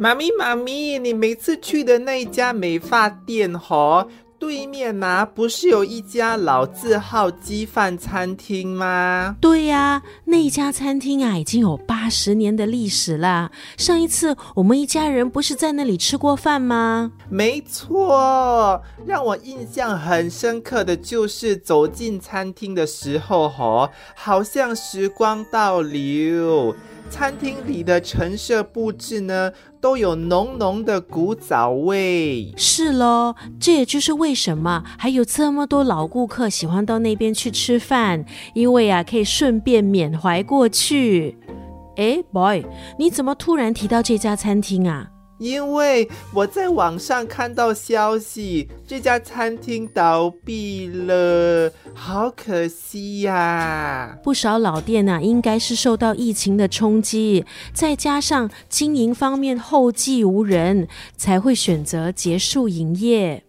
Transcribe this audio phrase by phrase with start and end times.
[0.00, 9.34] 妈咪，妈咪，你每次去的那一家美发店，吼，对面呐，不是有一家老字号鸡饭餐厅吗？
[9.40, 13.50] 对呀，那家餐厅啊，已经有八十年的历史了。
[13.76, 17.10] 上一次我们一家人不是在那里吃过饭吗？
[17.28, 26.76] 没错，让我印象很深刻的就是走进餐厅的时候，吼，好像时光倒流。
[27.08, 29.50] 餐厅里的陈设布置呢，
[29.80, 32.52] 都有浓浓的古早味。
[32.56, 38.24] 是喽，这也就是为什么还有这么多老顾客喜欢到那边去吃饭，
[38.54, 41.36] 因为啊，可以顺便缅怀过去。
[41.96, 42.64] 哎，boy，
[42.98, 45.08] 你怎么突然提到这家餐厅啊？
[45.38, 54.18] 因为我在网上看到消息，这家餐厅倒闭了，好可惜呀！
[54.22, 63.44] 不少老店呢，应该是受到疫情的冲击，再加上经营方面后继无人，才会选择结束营业。